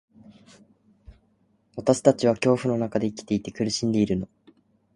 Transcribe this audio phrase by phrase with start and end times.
[1.75, 4.27] 私たちは恐怖の中で生きていて、苦しんでいるの。